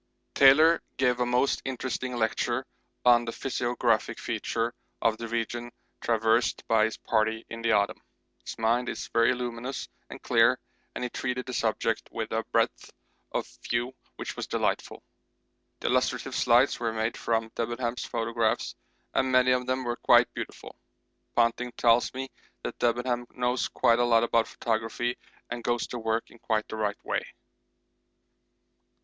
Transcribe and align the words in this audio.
Taylor 0.33 0.81
gave 0.97 1.19
a 1.19 1.27
most 1.27 1.61
interesting 1.63 2.15
lecture 2.17 2.65
on 3.05 3.23
the 3.23 3.31
physiographic 3.31 4.19
features 4.19 4.73
of 4.99 5.19
the 5.19 5.27
region 5.27 5.71
traversed 5.99 6.67
by 6.67 6.85
his 6.85 6.97
party 6.97 7.45
in 7.49 7.61
the 7.61 7.71
autumn. 7.71 8.01
His 8.43 8.57
mind 8.57 8.89
is 8.89 9.09
very 9.13 9.35
luminous 9.35 9.87
and 10.09 10.19
clear 10.19 10.57
and 10.95 11.03
he 11.03 11.09
treated 11.11 11.45
the 11.45 11.53
subject 11.53 12.09
with 12.11 12.31
a 12.31 12.43
breadth 12.51 12.89
of 13.31 13.45
view 13.69 13.93
which 14.15 14.35
was 14.35 14.47
delightful. 14.47 15.03
The 15.81 15.87
illustrative 15.89 16.33
slides 16.33 16.79
were 16.79 16.93
made 16.93 17.15
from 17.15 17.51
Debenham's 17.53 18.03
photographs, 18.03 18.73
and 19.13 19.31
many 19.31 19.51
of 19.51 19.67
them 19.67 19.83
were 19.83 19.97
quite 19.97 20.33
beautiful. 20.33 20.79
Ponting 21.35 21.73
tells 21.73 22.11
me 22.15 22.27
that 22.63 22.79
Debenham 22.79 23.27
knows 23.35 23.67
quite 23.67 23.99
a 23.99 24.03
lot 24.03 24.23
about 24.23 24.47
photography 24.47 25.15
and 25.51 25.63
goes 25.63 25.85
to 25.85 25.99
work 25.99 26.31
in 26.31 26.39
quite 26.39 26.67
the 26.69 26.75
right 26.75 26.97
way. 27.05 27.21